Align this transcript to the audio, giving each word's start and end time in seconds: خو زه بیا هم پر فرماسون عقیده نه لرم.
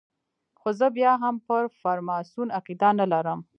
خو 0.59 0.69
زه 0.79 0.87
بیا 0.97 1.13
هم 1.23 1.35
پر 1.47 1.63
فرماسون 1.81 2.47
عقیده 2.57 2.89
نه 2.99 3.05
لرم. 3.11 3.39